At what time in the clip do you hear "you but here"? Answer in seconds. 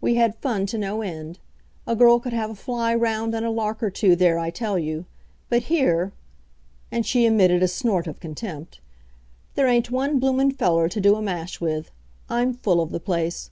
4.76-6.10